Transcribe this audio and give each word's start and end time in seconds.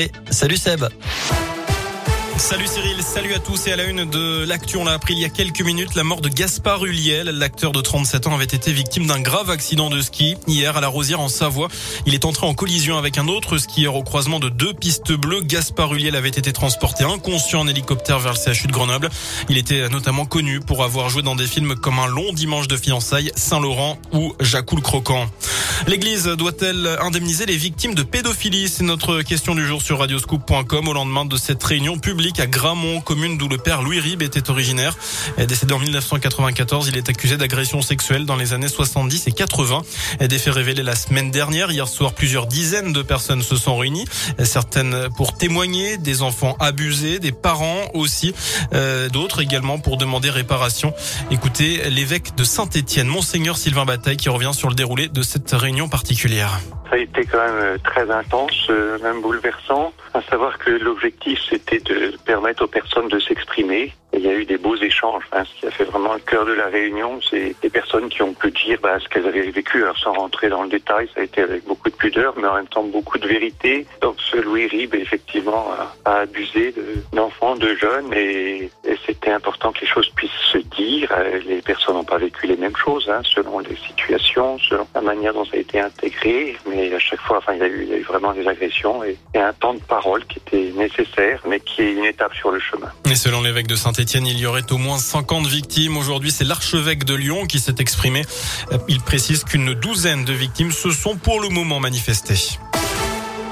Et 0.00 0.12
salut 0.30 0.56
Seb. 0.56 0.84
Salut 2.38 2.68
Cyril, 2.68 3.02
salut 3.02 3.34
à 3.34 3.40
tous 3.40 3.66
et 3.66 3.72
à 3.72 3.76
la 3.76 3.82
une 3.84 4.04
de 4.04 4.44
l'actu. 4.46 4.76
On 4.76 4.84
l'a 4.84 4.92
appris 4.92 5.14
il 5.14 5.18
y 5.18 5.24
a 5.24 5.28
quelques 5.28 5.60
minutes, 5.60 5.96
la 5.96 6.04
mort 6.04 6.20
de 6.20 6.28
Gaspard 6.28 6.84
Huliel. 6.84 7.26
L'acteur 7.30 7.72
de 7.72 7.80
37 7.80 8.28
ans 8.28 8.34
avait 8.34 8.44
été 8.44 8.72
victime 8.72 9.06
d'un 9.06 9.18
grave 9.18 9.50
accident 9.50 9.90
de 9.90 10.00
ski 10.00 10.36
hier 10.46 10.76
à 10.76 10.80
la 10.80 10.86
Rosière 10.86 11.20
en 11.20 11.28
Savoie. 11.28 11.68
Il 12.06 12.14
est 12.14 12.24
entré 12.24 12.46
en 12.46 12.54
collision 12.54 12.96
avec 12.96 13.18
un 13.18 13.26
autre 13.26 13.58
skieur 13.58 13.96
au 13.96 14.04
croisement 14.04 14.38
de 14.38 14.48
deux 14.48 14.72
pistes 14.72 15.12
bleues. 15.12 15.42
Gaspard 15.42 15.92
Huliel 15.92 16.14
avait 16.14 16.28
été 16.28 16.52
transporté 16.52 17.02
inconscient 17.02 17.60
en 17.60 17.66
hélicoptère 17.66 18.20
vers 18.20 18.34
le 18.34 18.54
CHU 18.54 18.68
de 18.68 18.72
Grenoble. 18.72 19.10
Il 19.48 19.58
était 19.58 19.88
notamment 19.88 20.24
connu 20.24 20.60
pour 20.60 20.84
avoir 20.84 21.10
joué 21.10 21.22
dans 21.22 21.34
des 21.34 21.46
films 21.46 21.74
comme 21.74 21.98
Un 21.98 22.06
long 22.06 22.32
dimanche 22.32 22.68
de 22.68 22.76
fiançailles, 22.76 23.32
Saint-Laurent 23.34 23.98
ou 24.12 24.32
Jacques 24.40 24.72
le 24.72 24.80
Croquant. 24.80 25.26
L'église 25.86 26.24
doit-elle 26.24 26.98
indemniser 27.00 27.46
les 27.46 27.56
victimes 27.56 27.94
de 27.94 28.02
pédophilie? 28.02 28.68
C'est 28.68 28.84
notre 28.84 29.22
question 29.22 29.54
du 29.54 29.66
jour 29.66 29.80
sur 29.80 29.98
radioscoop.com 30.00 30.88
au 30.88 30.92
lendemain 30.92 31.24
de 31.24 31.36
cette 31.36 31.62
réunion 31.62 31.98
publique 31.98 32.27
à 32.38 32.46
Gramont, 32.46 33.00
commune 33.00 33.38
d'où 33.38 33.48
le 33.48 33.58
père 33.58 33.82
Louis 33.82 34.00
Rib 34.00 34.22
était 34.22 34.50
originaire. 34.50 34.96
Décédé 35.38 35.72
en 35.72 35.78
1994, 35.78 36.88
il 36.88 36.96
est 36.96 37.08
accusé 37.08 37.36
d'agression 37.36 37.82
sexuelle 37.82 38.26
dans 38.26 38.36
les 38.36 38.52
années 38.52 38.68
70 38.68 39.26
et 39.26 39.32
80. 39.32 39.82
Des 40.20 40.38
faits 40.38 40.54
révélés 40.54 40.82
la 40.82 40.94
semaine 40.94 41.30
dernière. 41.30 41.70
Hier 41.70 41.88
soir, 41.88 42.12
plusieurs 42.12 42.46
dizaines 42.46 42.92
de 42.92 43.02
personnes 43.02 43.42
se 43.42 43.56
sont 43.56 43.76
réunies. 43.76 44.04
Certaines 44.44 45.08
pour 45.16 45.36
témoigner, 45.36 45.96
des 45.96 46.22
enfants 46.22 46.56
abusés, 46.60 47.18
des 47.18 47.32
parents 47.32 47.88
aussi, 47.94 48.34
euh, 48.74 49.08
d'autres 49.08 49.40
également 49.40 49.78
pour 49.78 49.96
demander 49.96 50.30
réparation. 50.30 50.92
Écoutez 51.30 51.90
l'évêque 51.90 52.34
de 52.36 52.44
Saint-Étienne, 52.44 53.08
Monseigneur 53.08 53.56
Sylvain 53.56 53.84
Bataille, 53.84 54.16
qui 54.16 54.28
revient 54.28 54.52
sur 54.52 54.68
le 54.68 54.74
déroulé 54.74 55.08
de 55.08 55.22
cette 55.22 55.50
réunion 55.52 55.88
particulière. 55.88 56.60
Ça 56.88 56.96
a 56.96 56.98
été 56.98 57.24
quand 57.26 57.38
même 57.38 57.62
euh, 57.62 57.78
très 57.84 58.10
intense, 58.10 58.66
euh, 58.70 58.98
même 59.00 59.20
bouleversant. 59.20 59.92
À 60.14 60.22
savoir 60.22 60.58
que 60.58 60.70
l'objectif, 60.70 61.38
c'était 61.48 61.80
de 61.80 62.16
permettre 62.24 62.64
aux 62.64 62.68
personnes 62.68 63.08
de 63.08 63.18
s'exprimer. 63.18 63.92
Il 64.18 64.24
y 64.24 64.28
a 64.28 64.34
eu 64.34 64.44
des 64.44 64.58
beaux 64.58 64.74
échanges. 64.74 65.22
Hein. 65.30 65.44
Ce 65.44 65.60
qui 65.60 65.66
a 65.66 65.70
fait 65.70 65.84
vraiment 65.84 66.12
le 66.14 66.18
cœur 66.18 66.44
de 66.44 66.52
la 66.52 66.66
réunion, 66.66 67.20
c'est 67.30 67.54
des 67.62 67.70
personnes 67.70 68.08
qui 68.08 68.20
ont 68.22 68.34
pu 68.34 68.50
dire 68.50 68.76
bah, 68.82 68.98
ce 68.98 69.08
qu'elles 69.08 69.26
avaient 69.28 69.48
vécu. 69.48 69.84
Alors, 69.84 69.96
sans 69.96 70.12
rentrer 70.12 70.48
dans 70.48 70.64
le 70.64 70.68
détail, 70.68 71.08
ça 71.14 71.20
a 71.20 71.22
été 71.22 71.40
avec 71.42 71.64
beaucoup 71.64 71.88
de 71.88 71.94
pudeur, 71.94 72.34
mais 72.36 72.48
en 72.48 72.56
même 72.56 72.66
temps 72.66 72.82
beaucoup 72.82 73.18
de 73.18 73.28
vérité. 73.28 73.86
Donc, 74.02 74.16
ce 74.18 74.38
Louis 74.38 74.66
Rib, 74.66 74.92
effectivement, 74.96 75.68
a, 76.04 76.12
abusé 76.12 76.74
d'enfants, 77.12 77.54
de, 77.54 77.76
jeunes, 77.76 78.12
et, 78.12 78.70
c'était 79.06 79.30
important 79.30 79.70
que 79.72 79.80
les 79.82 79.86
choses 79.86 80.08
puissent 80.16 80.30
se 80.52 80.58
dire. 80.58 81.12
Euh, 81.16 81.40
les 81.46 81.62
personnes 81.62 81.94
n'ont 81.94 82.04
pas 82.04 82.18
vécu 82.18 82.46
les 82.46 82.56
mêmes 82.56 82.76
choses, 82.76 83.08
hein, 83.08 83.22
selon 83.24 83.60
les 83.60 83.76
situations, 83.76 84.58
selon 84.58 84.86
la 84.94 85.00
manière 85.00 85.32
dont 85.32 85.44
ça 85.44 85.56
a 85.56 85.60
été 85.60 85.80
intégré. 85.80 86.56
Mais 86.68 86.92
à 86.92 86.98
chaque 86.98 87.20
fois, 87.20 87.38
enfin, 87.38 87.54
il 87.54 87.60
y 87.60 87.62
a 87.62 87.68
eu, 87.68 88.02
vraiment 88.02 88.32
des 88.32 88.46
agressions 88.46 89.04
et, 89.04 89.16
et 89.34 89.38
un 89.38 89.52
temps 89.52 89.74
de 89.74 89.80
parole 89.80 90.24
qui 90.26 90.38
était 90.38 90.72
nécessaire, 90.76 91.40
mais 91.46 91.60
qui 91.60 91.82
est 91.82 91.92
une 91.92 92.04
étape 92.04 92.34
sur 92.34 92.50
le 92.50 92.58
chemin. 92.58 92.90
Et 93.08 93.14
selon 93.14 93.42
l'évêque 93.42 93.66
de 93.66 93.76
Saint-Étienne, 93.76 94.07
il 94.14 94.38
y 94.38 94.46
aurait 94.46 94.70
au 94.72 94.78
moins 94.78 94.98
50 94.98 95.46
victimes. 95.46 95.96
Aujourd'hui, 95.96 96.30
c'est 96.30 96.44
l'archevêque 96.44 97.04
de 97.04 97.14
Lyon 97.14 97.46
qui 97.46 97.60
s'est 97.60 97.74
exprimé. 97.78 98.24
Il 98.88 99.00
précise 99.00 99.44
qu'une 99.44 99.74
douzaine 99.74 100.24
de 100.24 100.32
victimes 100.32 100.72
se 100.72 100.90
sont 100.90 101.16
pour 101.16 101.40
le 101.40 101.48
moment 101.48 101.80
manifestées. 101.80 102.58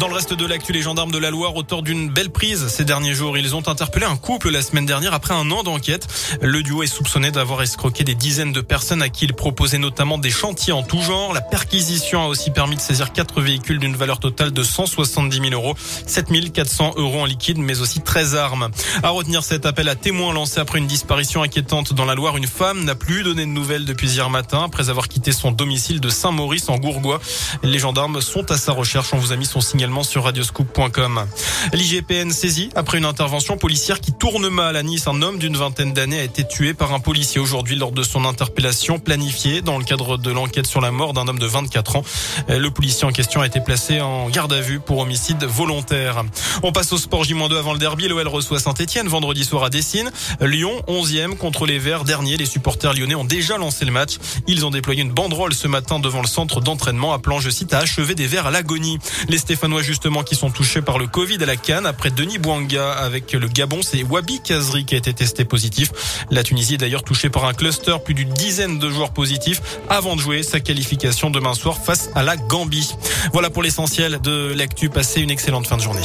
Dans 0.00 0.08
le 0.08 0.14
reste 0.14 0.32
de 0.32 0.46
l'actu, 0.46 0.72
les 0.72 0.80
gendarmes 0.80 1.10
de 1.10 1.18
la 1.18 1.28
Loire, 1.28 1.54
auteur 1.56 1.82
d'une 1.82 2.08
belle 2.08 2.30
prise 2.30 2.68
ces 2.68 2.86
derniers 2.86 3.12
jours, 3.12 3.36
ils 3.36 3.54
ont 3.54 3.68
interpellé 3.68 4.06
un 4.06 4.16
couple 4.16 4.48
la 4.48 4.62
semaine 4.62 4.86
dernière 4.86 5.12
après 5.12 5.34
un 5.34 5.50
an 5.50 5.62
d'enquête. 5.62 6.06
Le 6.40 6.62
duo 6.62 6.82
est 6.82 6.86
soupçonné 6.86 7.30
d'avoir 7.30 7.60
escroqué 7.60 8.02
des 8.02 8.14
dizaines 8.14 8.52
de 8.52 8.62
personnes 8.62 9.02
à 9.02 9.10
qui 9.10 9.26
il 9.26 9.34
proposait 9.34 9.76
notamment 9.76 10.16
des 10.16 10.30
chantiers 10.30 10.72
en 10.72 10.82
tout 10.82 11.02
genre. 11.02 11.34
La 11.34 11.42
perquisition 11.42 12.22
a 12.22 12.28
aussi 12.28 12.50
permis 12.50 12.76
de 12.76 12.80
saisir 12.80 13.12
quatre 13.12 13.42
véhicules 13.42 13.78
d'une 13.78 13.94
valeur 13.94 14.20
totale 14.20 14.52
de 14.52 14.62
170 14.62 15.36
000 15.36 15.52
euros, 15.52 15.74
7 16.06 16.50
400 16.50 16.94
euros 16.96 17.20
en 17.20 17.26
liquide, 17.26 17.58
mais 17.58 17.82
aussi 17.82 18.00
13 18.00 18.36
armes. 18.36 18.70
À 19.02 19.10
retenir 19.10 19.44
cet 19.44 19.66
appel 19.66 19.86
à 19.90 19.96
témoins 19.96 20.32
lancé 20.32 20.60
après 20.60 20.78
une 20.78 20.86
disparition 20.86 21.42
inquiétante 21.42 21.92
dans 21.92 22.06
la 22.06 22.14
Loire. 22.14 22.38
Une 22.38 22.46
femme 22.46 22.84
n'a 22.84 22.94
plus 22.94 23.22
donné 23.22 23.44
de 23.44 23.50
nouvelles 23.50 23.84
depuis 23.84 24.08
hier 24.08 24.30
matin 24.30 24.64
après 24.64 24.88
avoir 24.88 25.08
quitté 25.08 25.32
son 25.32 25.50
domicile 25.50 26.00
de 26.00 26.08
Saint-Maurice 26.08 26.70
en 26.70 26.78
Gourgois. 26.78 27.20
Les 27.62 27.78
gendarmes 27.78 28.22
sont 28.22 28.50
à 28.50 28.56
sa 28.56 28.72
recherche. 28.72 29.12
On 29.12 29.18
vous 29.18 29.32
a 29.32 29.36
mis 29.36 29.44
son 29.44 29.60
signal 29.60 29.89
sur 30.02 30.24
radioscoop.com. 30.24 31.26
L'IGPN 31.72 32.30
saisit 32.30 32.70
après 32.74 32.98
une 32.98 33.04
intervention 33.04 33.58
policière 33.58 34.00
qui 34.00 34.12
tourne 34.12 34.48
mal 34.48 34.76
à 34.76 34.82
Nice. 34.82 35.06
Un 35.06 35.20
homme 35.20 35.38
d'une 35.38 35.56
vingtaine 35.56 35.92
d'années 35.92 36.20
a 36.20 36.22
été 36.22 36.46
tué 36.46 36.72
par 36.74 36.94
un 36.94 37.00
policier 37.00 37.40
aujourd'hui 37.40 37.76
lors 37.76 37.92
de 37.92 38.02
son 38.02 38.24
interpellation 38.24 38.98
planifiée 38.98 39.60
dans 39.60 39.78
le 39.78 39.84
cadre 39.84 40.16
de 40.16 40.30
l'enquête 40.30 40.66
sur 40.66 40.80
la 40.80 40.90
mort 40.90 41.12
d'un 41.12 41.26
homme 41.28 41.38
de 41.38 41.46
24 41.46 41.96
ans. 41.96 42.04
Le 42.48 42.68
policier 42.70 43.06
en 43.06 43.12
question 43.12 43.40
a 43.40 43.46
été 43.46 43.60
placé 43.60 44.00
en 44.00 44.30
garde 44.30 44.52
à 44.52 44.60
vue 44.60 44.80
pour 44.80 44.98
homicide 44.98 45.42
volontaire. 45.44 46.22
On 46.62 46.72
passe 46.72 46.92
au 46.92 46.98
sport 46.98 47.24
J-2 47.24 47.58
avant 47.58 47.72
le 47.72 47.78
derby. 47.78 48.06
L'OL 48.08 48.28
reçoit 48.28 48.60
Saint-Etienne 48.60 49.08
vendredi 49.08 49.44
soir 49.44 49.64
à 49.64 49.70
Dessine. 49.70 50.10
Lyon 50.40 50.82
11e 50.88 51.36
contre 51.36 51.66
les 51.66 51.78
Verts. 51.78 52.04
Dernier, 52.04 52.36
les 52.36 52.46
supporters 52.46 52.94
lyonnais 52.94 53.16
ont 53.16 53.24
déjà 53.24 53.58
lancé 53.58 53.84
le 53.84 53.92
match. 53.92 54.18
Ils 54.46 54.64
ont 54.64 54.70
déployé 54.70 55.02
une 55.02 55.12
banderole 55.12 55.52
ce 55.52 55.68
matin 55.68 55.98
devant 55.98 56.22
le 56.22 56.28
centre 56.28 56.60
d'entraînement 56.60 57.12
appelant, 57.12 57.40
je 57.40 57.50
cite, 57.50 57.74
à 57.74 57.78
achever 57.78 58.14
des 58.14 58.26
Verts 58.26 58.46
à 58.46 58.50
l'agonie. 58.50 58.98
Les 59.28 59.38
Stéphanois 59.38 59.79
justement 59.82 60.22
qui 60.22 60.34
sont 60.34 60.50
touchés 60.50 60.82
par 60.82 60.98
le 60.98 61.06
Covid 61.06 61.42
à 61.42 61.46
la 61.46 61.56
Cannes. 61.56 61.86
Après 61.86 62.10
Denis 62.10 62.38
Bouanga 62.38 62.92
avec 62.92 63.32
le 63.32 63.48
Gabon, 63.48 63.80
c'est 63.82 64.02
Wabi 64.02 64.40
Kazri 64.40 64.84
qui 64.84 64.94
a 64.94 64.98
été 64.98 65.12
testé 65.12 65.44
positif. 65.44 65.90
La 66.30 66.42
Tunisie 66.42 66.74
est 66.74 66.78
d'ailleurs 66.78 67.02
touchée 67.02 67.30
par 67.30 67.44
un 67.44 67.54
cluster, 67.54 67.96
plus 68.04 68.14
d'une 68.14 68.32
dizaine 68.32 68.78
de 68.78 68.88
joueurs 68.88 69.12
positifs 69.12 69.60
avant 69.88 70.16
de 70.16 70.20
jouer 70.20 70.42
sa 70.42 70.60
qualification 70.60 71.30
demain 71.30 71.54
soir 71.54 71.76
face 71.78 72.10
à 72.14 72.22
la 72.22 72.36
Gambie. 72.36 72.94
Voilà 73.32 73.50
pour 73.50 73.62
l'essentiel 73.62 74.20
de 74.20 74.54
l'actu. 74.54 74.90
Passez 74.90 75.20
une 75.20 75.30
excellente 75.30 75.66
fin 75.66 75.76
de 75.76 75.82
journée. 75.82 76.00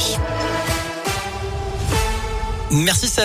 Merci 2.70 3.08
Seb. 3.08 3.24